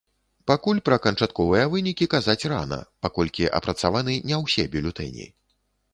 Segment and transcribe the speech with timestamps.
[0.51, 5.33] Пакуль пра канчатковыя вынікі казаць рана, паколькі апрацаваны не ўсе бюлетэні.